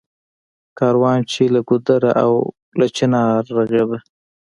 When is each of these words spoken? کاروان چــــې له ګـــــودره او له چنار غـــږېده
کاروان 0.77 1.19
چــــې 1.31 1.45
له 1.53 1.59
ګـــــودره 1.67 2.11
او 2.23 2.33
له 2.79 2.87
چنار 2.97 3.43
غـــږېده 3.55 3.99